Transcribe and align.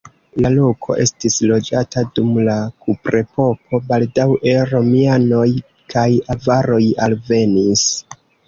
La 0.43 0.49
loko 0.53 0.93
estis 1.01 1.35
loĝata 1.51 2.03
dum 2.19 2.31
la 2.47 2.55
kuprepoko, 2.87 3.81
baldaŭe 3.91 4.57
romianoj 4.73 5.47
kaj 5.95 6.09
avaroj 6.37 6.83
alvenis. 7.09 7.89